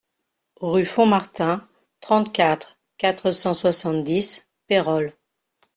[0.61, 1.61] Rue Font Martin,
[1.99, 5.13] trente-quatre, quatre cent soixante-dix Pérols